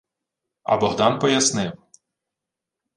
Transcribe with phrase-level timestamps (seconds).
[0.63, 1.73] А Богдан пояснив: